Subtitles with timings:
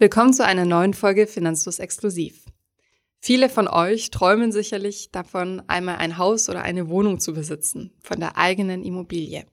[0.00, 2.46] Willkommen zu einer neuen Folge Finanzlos Exklusiv.
[3.20, 8.18] Viele von euch träumen sicherlich davon, einmal ein Haus oder eine Wohnung zu besitzen, von
[8.18, 9.46] der eigenen Immobilie.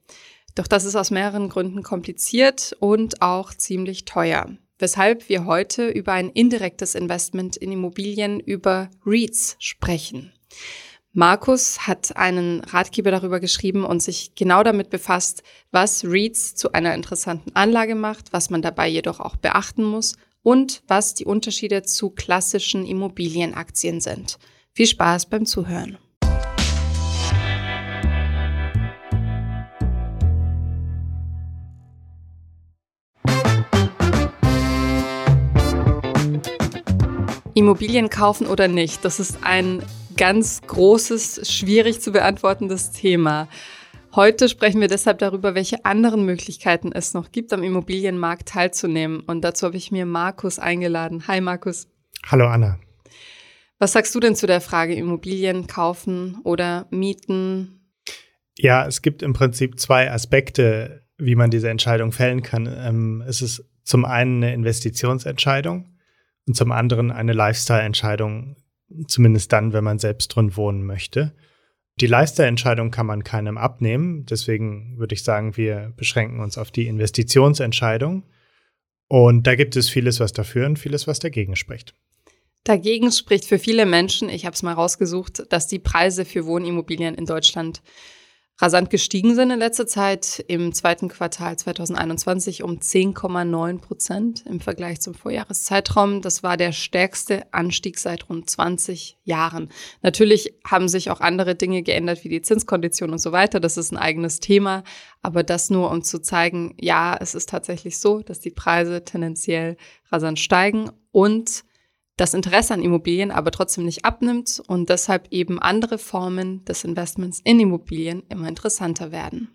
[0.56, 4.50] Doch das ist aus mehreren Gründen kompliziert und auch ziemlich teuer,
[4.80, 10.34] weshalb wir heute über ein indirektes Investment in Immobilien über REITs sprechen.
[11.14, 16.96] Markus hat einen Ratgeber darüber geschrieben und sich genau damit befasst, was REITs zu einer
[16.96, 22.10] interessanten Anlage macht, was man dabei jedoch auch beachten muss und was die Unterschiede zu
[22.10, 24.38] klassischen Immobilienaktien sind.
[24.74, 25.98] Viel Spaß beim Zuhören.
[37.54, 39.84] Immobilien kaufen oder nicht, das ist ein
[40.16, 43.48] ganz großes, schwierig zu beantwortendes Thema.
[44.14, 49.22] Heute sprechen wir deshalb darüber, welche anderen Möglichkeiten es noch gibt, am Immobilienmarkt teilzunehmen.
[49.22, 51.28] Und dazu habe ich mir Markus eingeladen.
[51.30, 51.88] Hi Markus.
[52.26, 52.78] Hallo Anna.
[53.80, 57.88] Was sagst du denn zu der Frage Immobilien kaufen oder mieten?
[58.58, 62.68] Ja, es gibt im Prinzip zwei Aspekte, wie man diese Entscheidung fällen kann.
[62.68, 65.98] Ähm, es ist zum einen eine Investitionsentscheidung
[66.48, 68.58] und zum anderen eine Lifestyle-Entscheidung,
[69.08, 71.34] zumindest dann, wenn man selbst drin wohnen möchte.
[72.00, 74.26] Die Leisterentscheidung kann man keinem abnehmen.
[74.26, 78.24] Deswegen würde ich sagen, wir beschränken uns auf die Investitionsentscheidung.
[79.08, 81.94] Und da gibt es vieles, was dafür und vieles, was dagegen spricht.
[82.64, 87.16] Dagegen spricht für viele Menschen, ich habe es mal rausgesucht, dass die Preise für Wohnimmobilien
[87.16, 87.82] in Deutschland
[88.62, 90.44] rasant gestiegen sind in letzter Zeit.
[90.48, 96.22] Im zweiten Quartal 2021 um 10,9 Prozent im Vergleich zum Vorjahreszeitraum.
[96.22, 99.70] Das war der stärkste Anstieg seit rund 20 Jahren.
[100.04, 103.60] Natürlich haben sich auch andere Dinge geändert, wie die Zinskonditionen und so weiter.
[103.60, 104.84] Das ist ein eigenes Thema.
[105.24, 109.76] Aber das nur, um zu zeigen, ja, es ist tatsächlich so, dass die Preise tendenziell
[110.12, 111.64] rasant steigen und
[112.22, 117.42] das Interesse an Immobilien aber trotzdem nicht abnimmt und deshalb eben andere Formen des Investments
[117.44, 119.50] in Immobilien immer interessanter werden.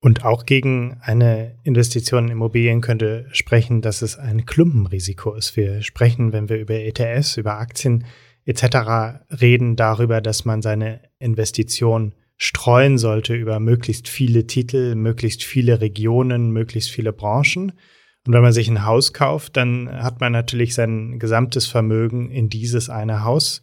[0.00, 5.58] Und auch gegen eine Investition in Immobilien könnte sprechen, dass es ein Klumpenrisiko ist.
[5.58, 8.06] Wir sprechen, wenn wir über ETS, über Aktien
[8.46, 9.20] etc.
[9.38, 16.50] reden, darüber, dass man seine Investition streuen sollte über möglichst viele Titel, möglichst viele Regionen,
[16.50, 17.72] möglichst viele Branchen.
[18.26, 22.48] Und wenn man sich ein Haus kauft, dann hat man natürlich sein gesamtes Vermögen in
[22.48, 23.62] dieses eine Haus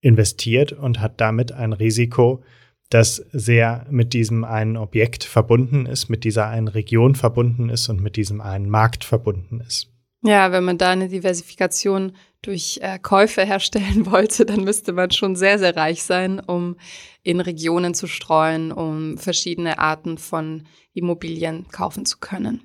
[0.00, 2.42] investiert und hat damit ein Risiko,
[2.90, 8.00] das sehr mit diesem einen Objekt verbunden ist, mit dieser einen Region verbunden ist und
[8.00, 9.90] mit diesem einen Markt verbunden ist.
[10.22, 15.36] Ja, wenn man da eine Diversifikation durch äh, Käufe herstellen wollte, dann müsste man schon
[15.36, 16.76] sehr, sehr reich sein, um
[17.22, 22.62] in Regionen zu streuen, um verschiedene Arten von Immobilien kaufen zu können.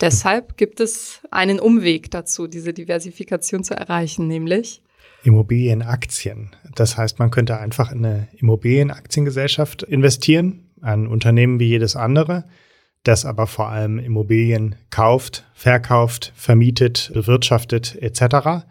[0.00, 4.82] Deshalb gibt es einen Umweg dazu, diese Diversifikation zu erreichen, nämlich
[5.22, 6.54] Immobilienaktien.
[6.74, 12.44] Das heißt, man könnte einfach in eine Immobilienaktiengesellschaft investieren, ein Unternehmen wie jedes andere,
[13.02, 18.66] das aber vor allem Immobilien kauft, verkauft, vermietet, bewirtschaftet etc.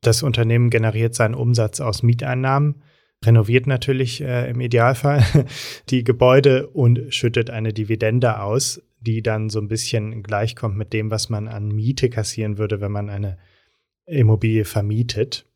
[0.00, 2.82] Das Unternehmen generiert seinen Umsatz aus Mieteinnahmen,
[3.24, 5.24] renoviert natürlich äh, im Idealfall
[5.90, 11.10] die Gebäude und schüttet eine Dividende aus, die dann so ein bisschen gleichkommt mit dem,
[11.10, 13.38] was man an Miete kassieren würde, wenn man eine
[14.06, 15.46] Immobilie vermietet.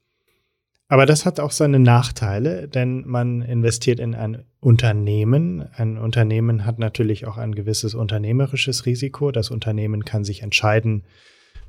[0.89, 5.69] Aber das hat auch seine Nachteile, denn man investiert in ein Unternehmen.
[5.73, 9.31] Ein Unternehmen hat natürlich auch ein gewisses unternehmerisches Risiko.
[9.31, 11.05] Das Unternehmen kann sich entscheiden,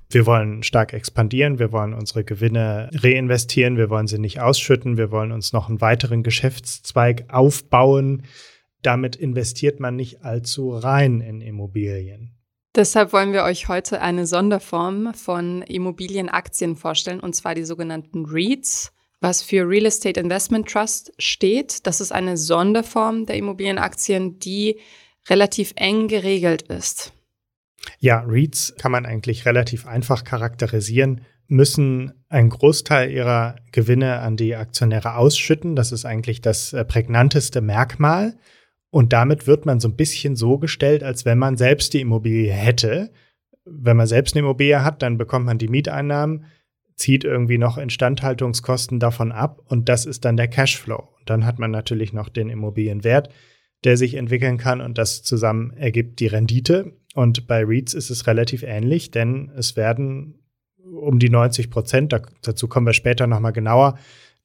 [0.09, 5.11] wir wollen stark expandieren, wir wollen unsere Gewinne reinvestieren, wir wollen sie nicht ausschütten, wir
[5.11, 8.23] wollen uns noch einen weiteren Geschäftszweig aufbauen
[8.81, 12.35] damit investiert man nicht allzu rein in Immobilien.
[12.73, 18.93] Deshalb wollen wir euch heute eine Sonderform von Immobilienaktien vorstellen, und zwar die sogenannten REITs,
[19.19, 21.85] was für Real Estate Investment Trust steht.
[21.85, 24.79] Das ist eine Sonderform der Immobilienaktien, die
[25.29, 27.11] relativ eng geregelt ist.
[27.99, 34.55] Ja, REITs kann man eigentlich relativ einfach charakterisieren, müssen einen Großteil ihrer Gewinne an die
[34.55, 35.75] Aktionäre ausschütten.
[35.75, 38.37] Das ist eigentlich das äh, prägnanteste Merkmal.
[38.91, 42.51] Und damit wird man so ein bisschen so gestellt, als wenn man selbst die Immobilie
[42.51, 43.11] hätte.
[43.65, 46.45] Wenn man selbst eine Immobilie hat, dann bekommt man die Mieteinnahmen,
[46.95, 51.07] zieht irgendwie noch Instandhaltungskosten davon ab und das ist dann der Cashflow.
[51.19, 53.29] Und dann hat man natürlich noch den Immobilienwert,
[53.85, 56.93] der sich entwickeln kann und das zusammen ergibt die Rendite.
[57.15, 60.41] Und bei REITs ist es relativ ähnlich, denn es werden
[60.83, 63.97] um die 90 Prozent, dazu kommen wir später nochmal genauer,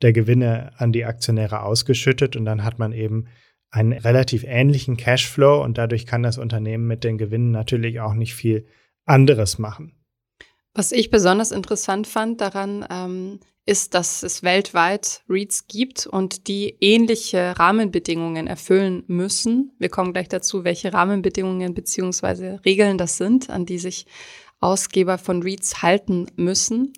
[0.02, 3.26] der Gewinne an die Aktionäre ausgeschüttet und dann hat man eben
[3.70, 8.34] einen relativ ähnlichen Cashflow und dadurch kann das Unternehmen mit den Gewinnen natürlich auch nicht
[8.34, 8.66] viel
[9.04, 9.92] anderes machen.
[10.74, 16.76] Was ich besonders interessant fand daran, ähm, ist, dass es weltweit REITs gibt und die
[16.80, 19.72] ähnliche Rahmenbedingungen erfüllen müssen.
[19.78, 24.06] Wir kommen gleich dazu, welche Rahmenbedingungen beziehungsweise Regeln das sind, an die sich
[24.60, 26.92] Ausgeber von REITs halten müssen.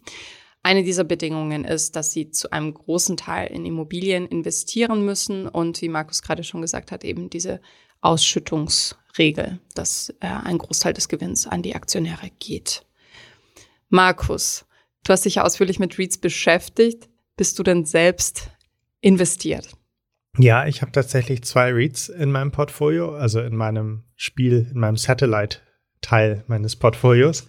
[0.62, 5.80] Eine dieser Bedingungen ist, dass sie zu einem großen Teil in Immobilien investieren müssen und
[5.80, 7.60] wie Markus gerade schon gesagt hat, eben diese
[8.00, 12.84] Ausschüttungsregel, dass äh, ein Großteil des Gewinns an die Aktionäre geht.
[13.88, 14.66] Markus,
[15.04, 17.08] du hast dich ausführlich mit REITs beschäftigt.
[17.36, 18.50] Bist du denn selbst
[19.00, 19.70] investiert?
[20.36, 24.96] Ja, ich habe tatsächlich zwei REITs in meinem Portfolio, also in meinem Spiel, in meinem
[24.96, 27.48] Satellite-Teil meines Portfolios.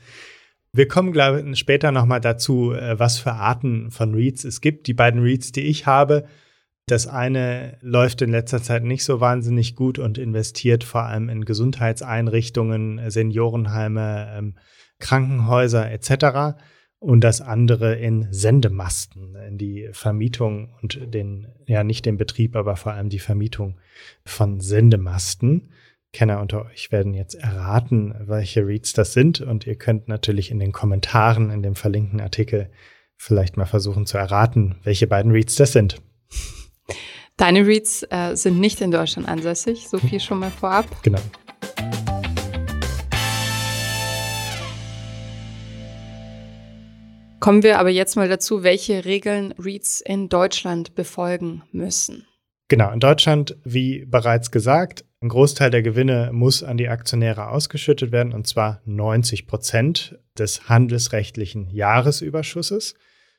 [0.72, 4.88] Wir kommen, glaube ich, später nochmal dazu, äh, was für Arten von REITs es gibt.
[4.88, 6.26] Die beiden REITs, die ich habe,
[6.90, 11.46] das eine läuft in letzter Zeit nicht so wahnsinnig gut und investiert vor allem in
[11.46, 14.56] Gesundheitseinrichtungen, Seniorenheime, ähm,
[14.98, 16.58] Krankenhäuser etc.
[17.00, 22.76] Und das andere in Sendemasten, in die Vermietung und den, ja nicht den Betrieb, aber
[22.76, 23.80] vor allem die Vermietung
[24.26, 25.70] von Sendemasten.
[26.12, 29.42] Kenner unter euch werden jetzt erraten, welche Reads das sind.
[29.42, 32.72] Und ihr könnt natürlich in den Kommentaren in dem verlinkten Artikel
[33.16, 36.02] vielleicht mal versuchen zu erraten, welche beiden Reads das sind.
[37.38, 40.86] Deine Reads äh, sind nicht in Deutschland ansässig, so viel schon mal vorab.
[41.04, 41.22] Genau.
[47.40, 52.28] Kommen wir aber jetzt mal dazu, welche Regeln REITs in Deutschland befolgen müssen.
[52.68, 58.12] Genau, in Deutschland, wie bereits gesagt, ein Großteil der Gewinne muss an die Aktionäre ausgeschüttet
[58.12, 62.96] werden, und zwar 90 Prozent des handelsrechtlichen Jahresüberschusses.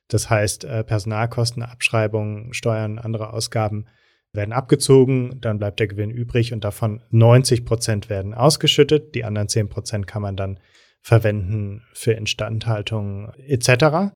[0.09, 3.87] Das heißt, äh, Personalkosten, Abschreibungen, Steuern, andere Ausgaben
[4.33, 9.15] werden abgezogen, dann bleibt der Gewinn übrig und davon 90 Prozent werden ausgeschüttet.
[9.15, 10.61] Die anderen 10 Prozent kann man dann
[11.01, 14.13] verwenden für Instandhaltung etc.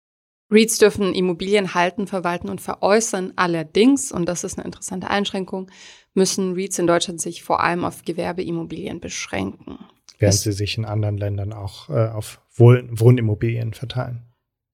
[0.50, 3.32] REITs dürfen Immobilien halten, verwalten und veräußern.
[3.37, 5.70] Allerdings, und das ist eine interessante Einschränkung,
[6.14, 9.79] müssen REITs in Deutschland sich vor allem auf Gewerbeimmobilien beschränken.
[10.19, 14.23] Während sie sich in anderen Ländern auch äh, auf Wohn Wohnimmobilien verteilen.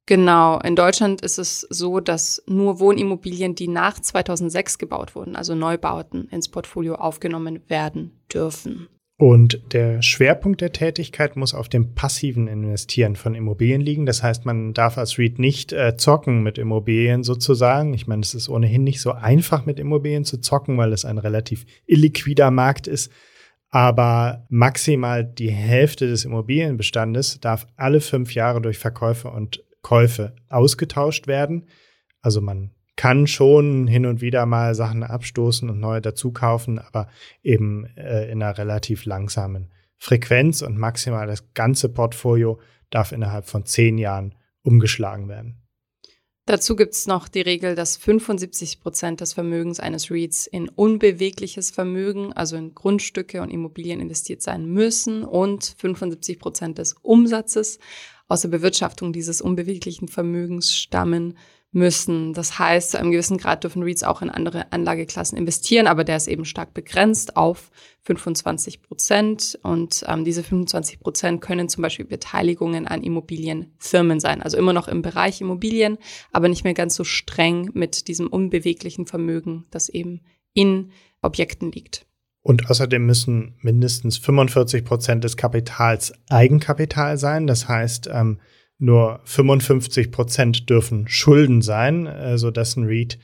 [0.07, 5.55] Genau, in Deutschland ist es so, dass nur Wohnimmobilien, die nach 2006 gebaut wurden, also
[5.55, 8.89] Neubauten, ins Portfolio aufgenommen werden dürfen.
[9.21, 14.07] Und der Schwerpunkt der Tätigkeit muss auf dem passiven Investieren von Immobilien liegen.
[14.07, 17.93] Das heißt, man darf als REIT nicht äh, zocken mit Immobilien sozusagen.
[17.93, 21.19] Ich meine, es ist ohnehin nicht so einfach mit Immobilien zu zocken, weil es ein
[21.19, 23.13] relativ illiquider Markt ist.
[23.69, 31.27] Aber maximal die Hälfte des Immobilienbestandes darf alle fünf Jahre durch Verkäufe und Käufe ausgetauscht
[31.27, 31.69] werden.
[32.23, 32.71] Also man
[33.01, 37.09] kann schon hin und wieder mal Sachen abstoßen und neue dazu kaufen, aber
[37.43, 42.61] eben äh, in einer relativ langsamen Frequenz und maximal das ganze Portfolio
[42.91, 45.63] darf innerhalb von zehn Jahren umgeschlagen werden.
[46.45, 51.71] Dazu gibt es noch die Regel, dass 75 Prozent des Vermögens eines REITs in unbewegliches
[51.71, 57.79] Vermögen, also in Grundstücke und Immobilien investiert sein müssen und 75 Prozent des Umsatzes
[58.29, 61.39] aus der Bewirtschaftung dieses unbeweglichen Vermögens stammen
[61.73, 62.33] müssen.
[62.33, 66.17] Das heißt, zu einem gewissen Grad dürfen REITs auch in andere Anlageklassen investieren, aber der
[66.17, 67.71] ist eben stark begrenzt auf
[68.03, 69.59] 25 Prozent.
[69.63, 74.43] Und ähm, diese 25 Prozent können zum Beispiel Beteiligungen an Immobilienfirmen sein.
[74.43, 75.99] Also immer noch im Bereich Immobilien,
[76.33, 80.23] aber nicht mehr ganz so streng mit diesem unbeweglichen Vermögen, das eben
[80.55, 80.91] in
[81.23, 82.07] Objekten liegt.
[82.43, 87.47] Und außerdem müssen mindestens 45 Prozent des Kapitals Eigenkapital sein.
[87.47, 88.41] Das heißt, ähm,
[88.81, 93.19] nur 55 Prozent dürfen Schulden sein, äh, sodass ein REIT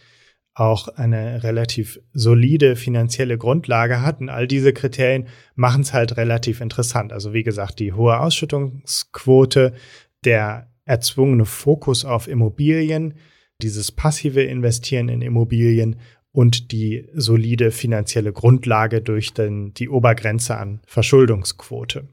[0.55, 4.21] auch eine relativ solide finanzielle Grundlage hat.
[4.21, 7.13] Und all diese Kriterien machen es halt relativ interessant.
[7.13, 9.75] Also wie gesagt, die hohe Ausschüttungsquote,
[10.25, 13.15] der erzwungene Fokus auf Immobilien,
[13.61, 15.97] dieses passive Investieren in Immobilien
[16.33, 22.09] und die solide finanzielle Grundlage durch den, die Obergrenze an Verschuldungsquote.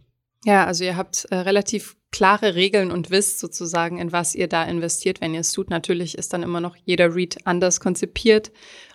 [0.45, 4.63] Ja, also ihr habt äh, relativ klare Regeln und wisst sozusagen, in was ihr da
[4.63, 5.70] investiert, wenn ihr es tut.
[5.70, 8.53] Natürlich ist dann immer noch jeder Read anders konzipiert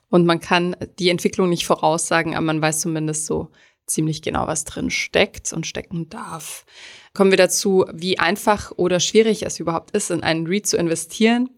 [0.09, 3.51] und man kann die Entwicklung nicht voraussagen, aber man weiß zumindest so
[3.87, 6.65] ziemlich genau, was drin steckt und stecken darf.
[7.15, 11.51] Kommen wir dazu, wie einfach oder schwierig es überhaupt ist, in einen Read zu investieren.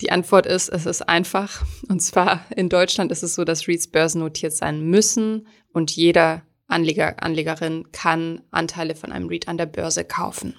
[0.00, 1.62] Die Antwort ist, es ist einfach.
[1.88, 7.20] Und zwar in Deutschland ist es so, dass Reads börsennotiert sein müssen und jeder Anleger,
[7.20, 10.54] Anlegerin kann Anteile von einem REIT an der Börse kaufen.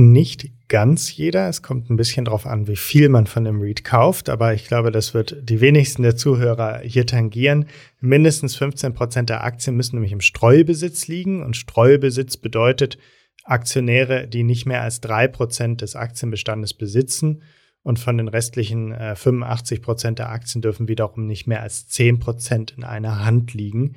[0.00, 1.48] Nicht ganz jeder.
[1.48, 4.68] Es kommt ein bisschen darauf an, wie viel man von dem REIT kauft, aber ich
[4.68, 7.66] glaube, das wird die wenigsten der Zuhörer hier tangieren.
[7.98, 12.96] Mindestens 15 Prozent der Aktien müssen nämlich im Streubesitz liegen und Streubesitz bedeutet,
[13.42, 17.42] Aktionäre, die nicht mehr als drei Prozent des Aktienbestandes besitzen
[17.82, 22.20] und von den restlichen äh, 85 Prozent der Aktien dürfen wiederum nicht mehr als 10
[22.20, 23.96] Prozent in einer Hand liegen.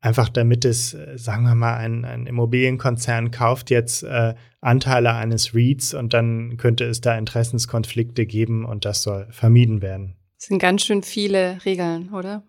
[0.00, 5.54] Einfach damit es, äh, sagen wir mal, ein, ein Immobilienkonzern kauft jetzt äh, Anteile eines
[5.54, 10.16] REITs und dann könnte es da Interessenskonflikte geben und das soll vermieden werden.
[10.38, 12.44] Das sind ganz schön viele Regeln, oder?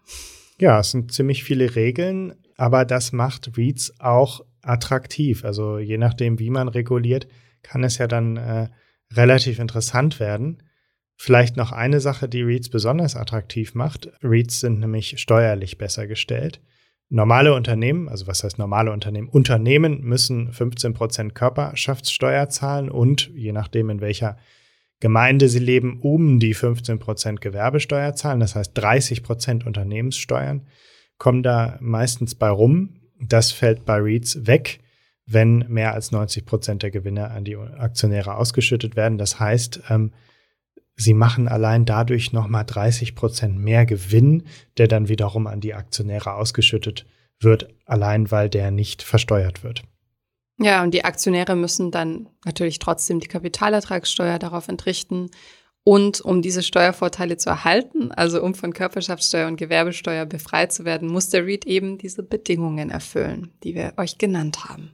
[0.60, 5.46] Ja, es sind ziemlich viele Regeln, aber das macht REITs auch attraktiv.
[5.46, 7.28] Also je nachdem, wie man reguliert,
[7.64, 8.70] kann es ja dann äh,
[9.14, 10.64] relativ interessant werden.
[11.16, 14.12] Vielleicht noch eine Sache, die REITs besonders attraktiv macht.
[14.24, 16.62] REITs sind nämlich steuerlich besser gestellt.
[17.14, 19.28] Normale Unternehmen, also was heißt normale Unternehmen?
[19.28, 24.38] Unternehmen müssen 15% Körperschaftssteuer zahlen und je nachdem, in welcher
[25.02, 28.40] Gemeinde sie leben, um die 15% Gewerbesteuer zahlen.
[28.40, 30.66] Das heißt 30% Unternehmenssteuern
[31.18, 33.02] kommen da meistens bei rum.
[33.20, 34.80] Das fällt bei REITs weg,
[35.26, 39.18] wenn mehr als 90 Prozent der Gewinne an die Aktionäre ausgeschüttet werden.
[39.18, 40.14] Das heißt, ähm,
[41.02, 44.44] sie machen allein dadurch nochmal 30 Prozent mehr Gewinn,
[44.78, 47.06] der dann wiederum an die Aktionäre ausgeschüttet
[47.40, 49.84] wird, allein weil der nicht versteuert wird.
[50.60, 55.32] Ja, und die Aktionäre müssen dann natürlich trotzdem die Kapitalertragssteuer darauf entrichten.
[55.84, 61.08] Und um diese Steuervorteile zu erhalten, also um von Körperschaftssteuer und Gewerbesteuer befreit zu werden,
[61.08, 64.92] muss der REIT eben diese Bedingungen erfüllen, die wir euch genannt haben.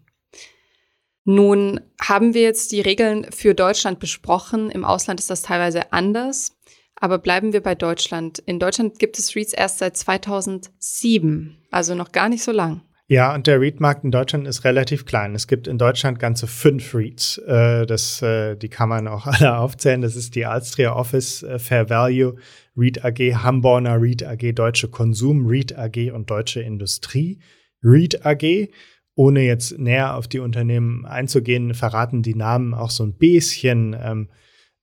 [1.29, 4.72] Nun haben wir jetzt die Regeln für Deutschland besprochen.
[4.72, 6.55] Im Ausland ist das teilweise anders.
[6.96, 8.39] Aber bleiben wir bei Deutschland.
[8.39, 12.79] In Deutschland gibt es REITs erst seit 2007, also noch gar nicht so lang.
[13.10, 15.36] Ja, und der REIT-Markt in Deutschland ist relativ klein.
[15.36, 17.39] Es gibt in Deutschland ganze fünf REITs.
[17.39, 20.01] Äh, das, äh, die kann man auch alle aufzählen.
[20.01, 22.38] Das ist die Alstria Office, äh, Fair Value,
[22.77, 27.41] REIT AG, Hamborner REIT AG, Deutsche Konsum, REIT AG und Deutsche Industrie,
[27.84, 28.69] REIT AG.
[29.17, 34.29] Ohne jetzt näher auf die Unternehmen einzugehen, verraten die Namen auch so ein bisschen ähm,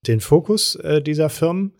[0.08, 1.74] den Fokus äh, dieser Firmen.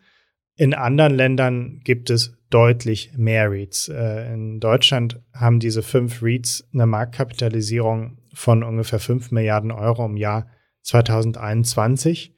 [0.55, 3.89] In anderen Ländern gibt es deutlich mehr REITs.
[3.89, 10.17] Äh, in Deutschland haben diese fünf REITs eine Marktkapitalisierung von ungefähr 5 Milliarden Euro im
[10.17, 10.47] Jahr
[10.83, 12.37] 2021.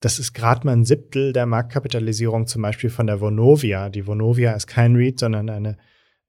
[0.00, 3.90] Das ist gerade mal ein Siebtel der Marktkapitalisierung zum Beispiel von der Vonovia.
[3.90, 5.76] Die Vonovia ist kein REIT, sondern eine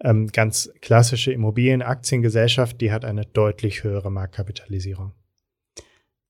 [0.03, 5.13] ähm, ganz klassische Immobilienaktiengesellschaft, die hat eine deutlich höhere Marktkapitalisierung.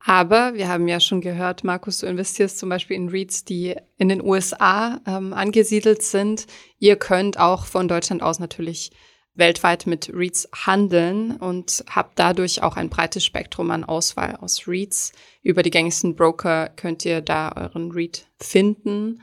[0.03, 4.09] Aber wir haben ja schon gehört, Markus, du investierst zum Beispiel in REITs, die in
[4.09, 6.47] den USA ähm, angesiedelt sind.
[6.79, 8.91] Ihr könnt auch von Deutschland aus natürlich
[9.35, 15.13] weltweit mit REITs handeln und habt dadurch auch ein breites Spektrum an Auswahl aus REITs.
[15.43, 19.21] Über die gängigsten Broker könnt ihr da euren REIT finden.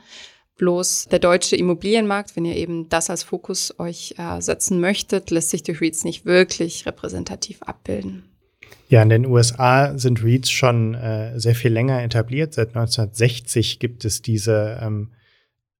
[0.59, 5.49] Bloß der deutsche Immobilienmarkt, wenn ihr eben das als Fokus euch äh, setzen möchtet, lässt
[5.49, 8.25] sich durch REITs nicht wirklich repräsentativ abbilden.
[8.89, 12.53] Ja, in den USA sind REITs schon äh, sehr viel länger etabliert.
[12.53, 15.11] Seit 1960 gibt es diese ähm,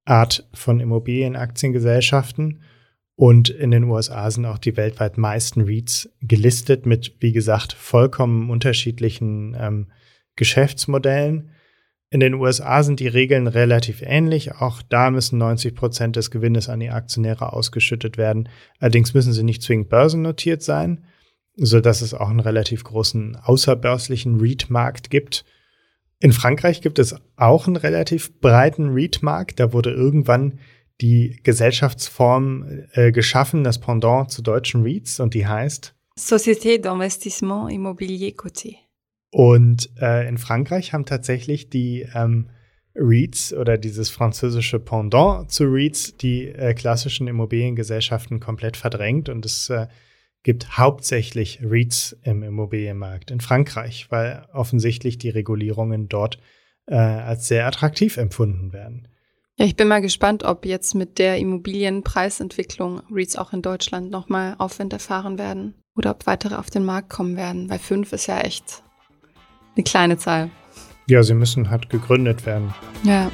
[0.05, 2.61] Art von Immobilienaktiengesellschaften.
[3.15, 8.49] Und in den USA sind auch die weltweit meisten REITs gelistet mit, wie gesagt, vollkommen
[8.49, 9.87] unterschiedlichen ähm,
[10.37, 11.49] Geschäftsmodellen.
[12.11, 14.55] In den USA sind die Regeln relativ ähnlich.
[14.55, 18.49] Auch da müssen 90 Prozent des Gewinnes an die Aktionäre ausgeschüttet werden.
[18.79, 21.05] Allerdings müssen sie nicht zwingend börsennotiert sein
[21.59, 25.45] so dass es auch einen relativ großen außerbörslichen REIT-Markt gibt.
[26.19, 29.59] In Frankreich gibt es auch einen relativ breiten REIT-Markt.
[29.59, 30.59] Da wurde irgendwann
[31.01, 38.35] die Gesellschaftsform äh, geschaffen, das Pendant zu deutschen REITs, und die heißt Société d'Investissement Immobilier
[38.35, 38.75] Coté.
[39.31, 42.49] Und äh, in Frankreich haben tatsächlich die ähm,
[42.95, 49.69] REITs oder dieses französische Pendant zu REITs die äh, klassischen Immobiliengesellschaften komplett verdrängt und es
[49.69, 49.87] äh,
[50.43, 56.39] gibt hauptsächlich REITs im Immobilienmarkt in Frankreich, weil offensichtlich die Regulierungen dort
[56.87, 59.07] äh, als sehr attraktiv empfunden werden.
[59.57, 64.55] Ja, ich bin mal gespannt, ob jetzt mit der Immobilienpreisentwicklung REITs auch in Deutschland nochmal
[64.57, 68.39] Aufwind erfahren werden oder ob weitere auf den Markt kommen werden, weil fünf ist ja
[68.39, 68.83] echt
[69.79, 70.49] eine kleine Zahl.
[71.07, 72.73] Ja, sie müssen halt gegründet werden.
[73.03, 73.31] Ja.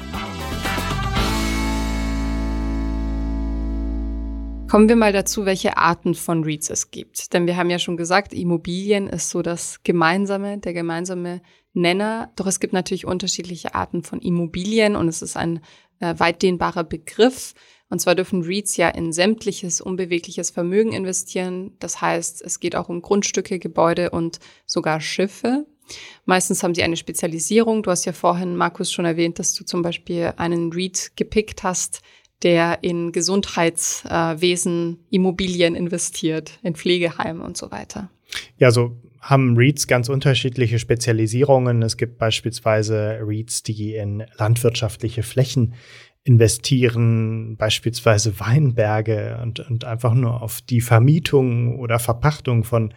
[4.68, 7.32] Kommen wir mal dazu, welche Arten von REITs es gibt.
[7.32, 11.40] Denn wir haben ja schon gesagt, Immobilien ist so das gemeinsame, der gemeinsame
[11.72, 12.32] Nenner.
[12.36, 15.60] Doch es gibt natürlich unterschiedliche Arten von Immobilien und es ist ein
[16.00, 17.54] äh, weit dehnbarer Begriff.
[17.88, 21.76] Und zwar dürfen REITs ja in sämtliches unbewegliches Vermögen investieren.
[21.78, 25.66] Das heißt, es geht auch um Grundstücke, Gebäude und sogar Schiffe.
[26.24, 27.82] Meistens haben sie eine Spezialisierung.
[27.82, 32.02] Du hast ja vorhin, Markus, schon erwähnt, dass du zum Beispiel einen REIT gepickt hast,
[32.42, 38.10] der in Gesundheitswesen, Immobilien investiert, in Pflegeheime und so weiter.
[38.58, 41.82] Ja, so haben REITs ganz unterschiedliche Spezialisierungen.
[41.82, 45.74] Es gibt beispielsweise REITs, die in landwirtschaftliche Flächen
[46.26, 52.92] investieren, beispielsweise Weinberge und, und einfach nur auf die Vermietung oder Verpachtung von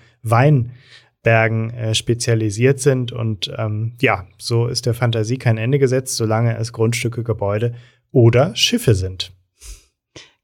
[1.23, 3.11] Weinbergen äh, spezialisiert sind.
[3.11, 7.75] Und ähm, ja, so ist der Fantasie kein Ende gesetzt, solange es Grundstücke, Gebäude
[8.11, 9.31] oder Schiffe sind.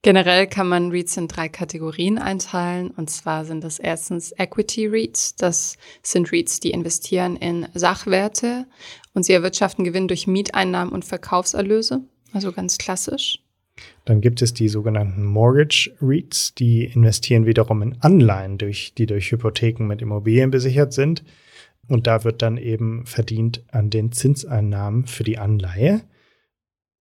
[0.02, 2.92] Generell kann man REITs in drei Kategorien einteilen.
[2.92, 5.36] Und zwar sind das erstens Equity REITs.
[5.36, 8.68] Das sind REITs, die investieren in Sachwerte
[9.14, 12.02] und sie erwirtschaften Gewinn durch Mieteinnahmen und Verkaufserlöse.
[12.34, 13.40] Also ganz klassisch.
[14.06, 19.32] Dann gibt es die sogenannten Mortgage REITs, die investieren wiederum in Anleihen, durch, die durch
[19.32, 21.24] Hypotheken mit Immobilien besichert sind.
[21.88, 26.02] Und da wird dann eben verdient an den Zinseinnahmen für die Anleihe.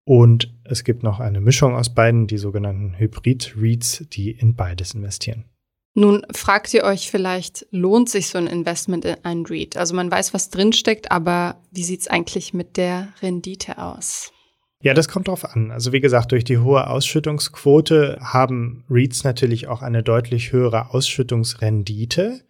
[0.04, 5.44] Und es gibt noch eine Mischung aus beiden, die sogenannten Hybrid-REITs, die in beides investieren.
[5.94, 9.76] Nun fragt ihr euch vielleicht, lohnt sich so ein Investment in ein REIT?
[9.76, 14.33] Also man weiß, was drinsteckt, aber wie sieht es eigentlich mit der Rendite aus?
[14.84, 15.70] Ja, das kommt drauf an.
[15.70, 22.42] Also wie gesagt, durch die hohe Ausschüttungsquote haben REITs natürlich auch eine deutlich höhere Ausschüttungsrendite.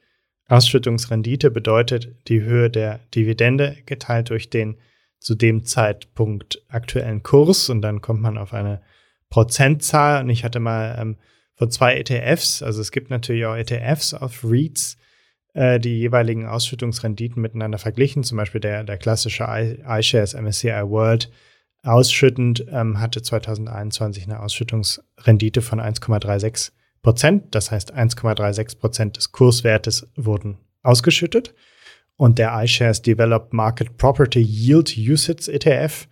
[0.48, 4.78] Ausschüttungsrendite bedeutet die Höhe der Dividende geteilt durch den
[5.20, 8.82] zu dem Zeitpunkt aktuellen Kurs und dann kommt man auf eine
[9.30, 10.24] Prozentzahl.
[10.24, 11.18] Und ich hatte mal ähm,
[11.54, 14.96] von zwei ETFs, also es gibt natürlich auch ETFs auf REITs,
[15.52, 18.24] äh, die jeweiligen Ausschüttungsrenditen miteinander verglichen.
[18.24, 21.30] Zum Beispiel der, der klassische iShares MSCI World
[21.84, 26.72] ausschüttend ähm, hatte 2021 eine Ausschüttungsrendite von 1,36
[27.02, 27.54] Prozent.
[27.54, 31.54] Das heißt, 1,36 Prozent des Kurswertes wurden ausgeschüttet.
[32.16, 36.06] Und der iShares Developed Market Property Yield Usage ETF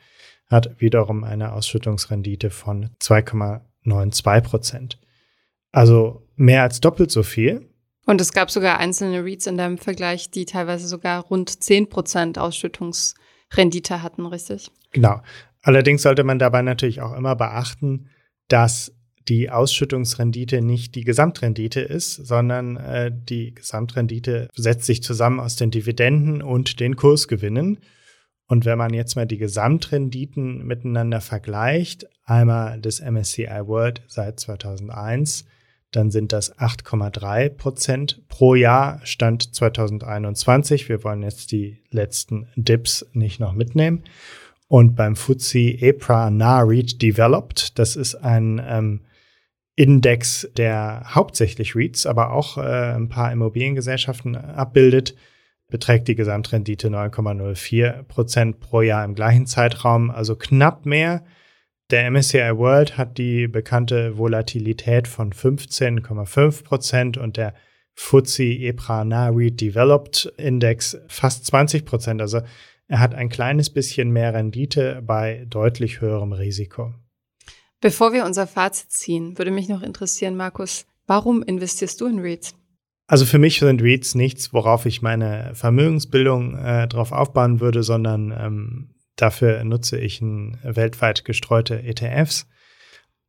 [0.48, 4.98] hat wiederum eine Ausschüttungsrendite von 2,92 Prozent.
[5.70, 7.68] Also mehr als doppelt so viel.
[8.04, 12.38] Und es gab sogar einzelne REITs in deinem Vergleich, die teilweise sogar rund 10 Prozent
[12.38, 14.70] Ausschüttungsrendite hatten, richtig?
[14.90, 15.22] Genau.
[15.62, 18.08] Allerdings sollte man dabei natürlich auch immer beachten,
[18.48, 18.92] dass
[19.28, 25.70] die Ausschüttungsrendite nicht die Gesamtrendite ist, sondern äh, die Gesamtrendite setzt sich zusammen aus den
[25.70, 27.78] Dividenden und den Kursgewinnen.
[28.48, 35.44] Und wenn man jetzt mal die Gesamtrenditen miteinander vergleicht, einmal des MSCI World seit 2001,
[35.92, 40.88] dann sind das 8,3 Prozent pro Jahr, Stand 2021.
[40.88, 44.02] Wir wollen jetzt die letzten Dips nicht noch mitnehmen.
[44.72, 49.02] Und beim FTSE EPRA NAREIT Developed, das ist ein ähm,
[49.76, 55.14] Index, der hauptsächlich REITs, aber auch äh, ein paar Immobiliengesellschaften abbildet,
[55.68, 61.22] beträgt die Gesamtrendite 9,04 Prozent pro Jahr im gleichen Zeitraum, also knapp mehr.
[61.90, 67.52] Der MSCI World hat die bekannte Volatilität von 15,5 Prozent und der
[67.94, 72.22] FTSE EPRA NAREIT Developed Index fast 20 Prozent.
[72.22, 72.40] Also
[72.92, 76.92] er hat ein kleines bisschen mehr Rendite bei deutlich höherem Risiko.
[77.80, 82.54] Bevor wir unser Fazit ziehen, würde mich noch interessieren, Markus, warum investierst du in REITs?
[83.06, 88.30] Also für mich sind REITs nichts, worauf ich meine Vermögensbildung äh, drauf aufbauen würde, sondern
[88.38, 92.46] ähm, dafür nutze ich ein, weltweit gestreute ETFs.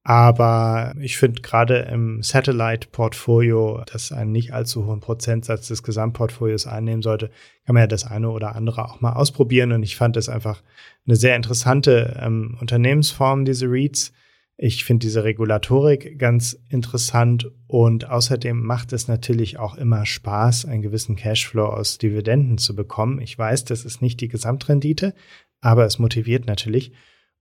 [0.06, 7.02] Aber ich finde gerade im Satellite-Portfolio, das einen nicht allzu hohen Prozentsatz des Gesamtportfolios einnehmen
[7.02, 7.30] sollte,
[7.66, 9.72] kann man ja das eine oder andere auch mal ausprobieren.
[9.72, 10.62] Und ich fand es einfach
[11.08, 14.12] eine sehr interessante ähm, Unternehmensform, diese REITs
[14.58, 20.84] ich finde diese Regulatorik ganz interessant und außerdem macht es natürlich auch immer Spaß, einen
[20.84, 23.20] gewissen Cashflow aus Dividenden zu bekommen.
[23.20, 25.16] Ich weiß, das ist nicht die Gesamtrendite,
[25.60, 26.92] aber es motiviert natürlich.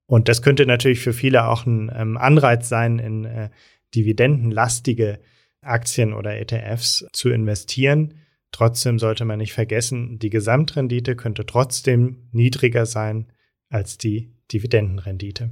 [0.06, 3.50] Und das könnte natürlich für viele auch ein ähm, Anreiz sein, in äh,
[3.94, 5.20] dividendenlastige
[5.62, 8.14] Aktien oder ETFs zu investieren.
[8.50, 13.32] Trotzdem sollte man nicht vergessen, die Gesamtrendite könnte trotzdem niedriger sein
[13.70, 15.50] als die Dividendenrendite.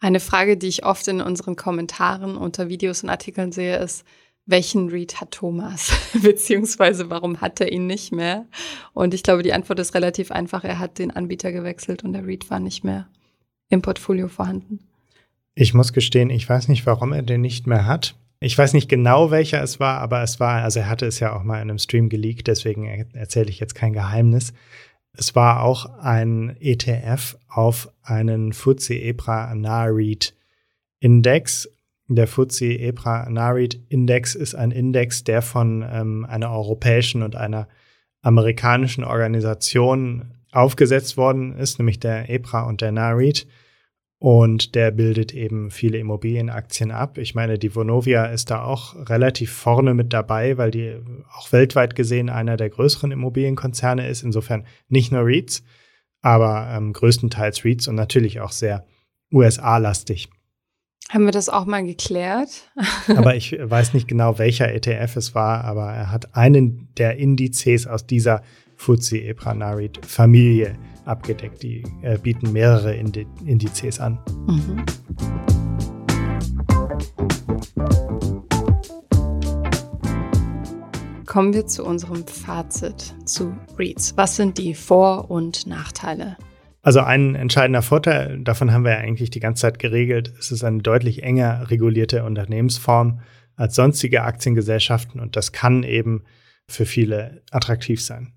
[0.00, 4.04] Eine Frage, die ich oft in unseren Kommentaren unter Videos und Artikeln sehe, ist,
[4.46, 5.92] welchen Read hat Thomas?
[6.22, 8.46] Beziehungsweise warum hat er ihn nicht mehr?
[8.92, 10.64] Und ich glaube, die Antwort ist relativ einfach.
[10.64, 13.08] Er hat den Anbieter gewechselt und der Read war nicht mehr
[13.68, 14.80] im Portfolio vorhanden.
[15.54, 18.16] Ich muss gestehen, ich weiß nicht, warum er den nicht mehr hat.
[18.40, 21.34] Ich weiß nicht genau, welcher es war, aber es war, also er hatte es ja
[21.34, 24.52] auch mal in einem Stream geleakt, deswegen erzähle ich jetzt kein Geheimnis.
[25.16, 30.34] Es war auch ein ETF auf einen FTSE EPRA Narit
[30.98, 31.68] Index.
[32.08, 37.68] Der FTSE EPRA Narit Index ist ein Index, der von ähm, einer europäischen und einer
[38.22, 43.46] amerikanischen Organisation aufgesetzt worden ist, nämlich der EPRA und der NARIT.
[44.18, 47.18] und der bildet eben viele Immobilienaktien ab.
[47.18, 50.96] Ich meine, die Vonovia ist da auch relativ vorne mit dabei, weil die
[51.36, 54.22] auch weltweit gesehen einer der größeren Immobilienkonzerne ist.
[54.22, 55.62] Insofern nicht nur REITs,
[56.22, 58.86] aber ähm, größtenteils REITs und natürlich auch sehr
[59.30, 60.30] USA-lastig.
[61.10, 62.70] Haben wir das auch mal geklärt?
[63.08, 67.86] aber ich weiß nicht genau, welcher ETF es war, aber er hat einen der Indizes
[67.86, 68.42] aus dieser
[68.76, 71.62] FTSE EPRA Narit Familie abgedeckt.
[71.62, 74.18] Die äh, bieten mehrere Indi Indizes an.
[74.46, 74.84] Mhm.
[81.26, 84.16] Kommen wir zu unserem Fazit zu REITs.
[84.16, 86.36] Was sind die Vor- und Nachteile?
[86.84, 90.62] Also ein entscheidender Vorteil, davon haben wir ja eigentlich die ganze Zeit geregelt, es ist
[90.64, 93.20] eine deutlich enger regulierte Unternehmensform
[93.56, 96.24] als sonstige Aktiengesellschaften und das kann eben
[96.68, 98.33] für viele attraktiv sein.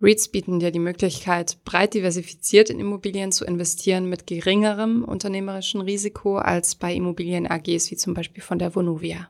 [0.00, 6.36] REITs bieten dir die Möglichkeit, breit diversifiziert in Immobilien zu investieren mit geringerem unternehmerischen Risiko
[6.38, 9.28] als bei Immobilien AGs wie zum Beispiel von der Vonovia.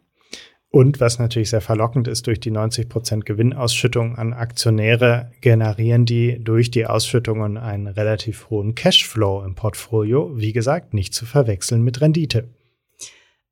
[0.71, 6.39] Und was natürlich sehr verlockend ist, durch die 90 Prozent Gewinnausschüttung an Aktionäre generieren die
[6.45, 10.31] durch die Ausschüttungen einen relativ hohen Cashflow im Portfolio.
[10.37, 12.51] Wie gesagt, nicht zu verwechseln mit Rendite.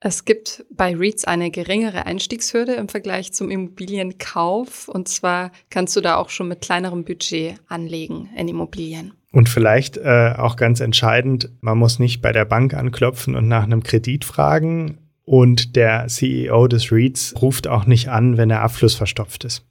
[0.08, 4.86] Es gibt bei REITs eine geringere Einstiegshürde im Vergleich zum Immobilienkauf.
[4.86, 9.14] Und zwar kannst du da auch schon mit kleinerem Budget anlegen in Immobilien.
[9.32, 13.64] Und vielleicht äh, auch ganz entscheidend, man muss nicht bei der Bank anklopfen und nach
[13.64, 14.98] einem Kredit fragen.
[15.24, 19.64] Und der CEO des REITs ruft auch nicht an, wenn der Abfluss verstopft ist.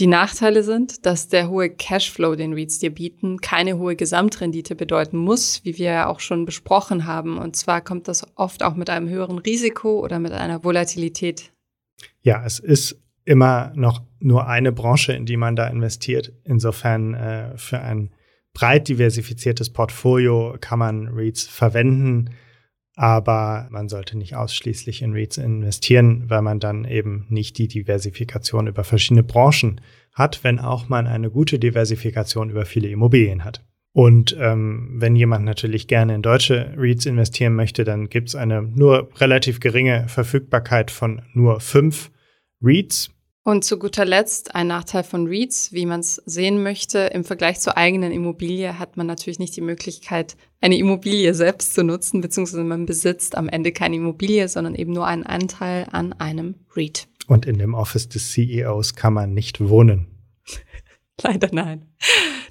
[0.00, 5.18] Die Nachteile sind, dass der hohe Cashflow, den REITs dir bieten, keine hohe Gesamtrendite bedeuten
[5.18, 7.36] muss, wie wir ja auch schon besprochen haben.
[7.36, 11.52] Und zwar kommt das oft auch mit einem höheren Risiko oder mit einer Volatilität.
[12.22, 16.32] Ja, es ist immer noch nur eine Branche, in die man da investiert.
[16.44, 18.10] Insofern äh, für ein
[18.54, 22.30] breit diversifiziertes Portfolio kann man REITs verwenden
[23.00, 28.66] aber man sollte nicht ausschließlich in REITs investieren, weil man dann eben nicht die Diversifikation
[28.66, 29.80] über verschiedene Branchen
[30.12, 33.64] hat, wenn auch man eine gute Diversifikation über viele Immobilien hat.
[33.92, 38.60] Und ähm, wenn jemand natürlich gerne in deutsche REITs investieren möchte, dann gibt es eine
[38.60, 42.10] nur relativ geringe Verfügbarkeit von nur fünf
[42.60, 43.14] REITs.
[43.42, 46.98] Und zu guter Letzt ein Nachteil von REITs, wie man es sehen möchte.
[46.98, 51.82] Im Vergleich zur eigenen Immobilie hat man natürlich nicht die Möglichkeit, eine Immobilie selbst zu
[51.82, 56.56] nutzen, beziehungsweise man besitzt am Ende keine Immobilie, sondern eben nur einen Anteil an einem
[56.76, 57.08] REIT.
[57.28, 60.08] Und in dem Office des CEOs kann man nicht wohnen.
[61.22, 61.86] Leider nein.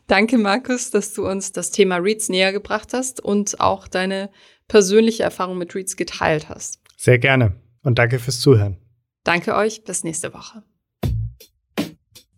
[0.07, 4.31] Danke, Markus, dass du uns das Thema REITs näher gebracht hast und auch deine
[4.67, 6.81] persönliche Erfahrung mit REITs geteilt hast.
[6.97, 8.77] Sehr gerne und danke fürs Zuhören.
[9.23, 10.63] Danke euch, bis nächste Woche.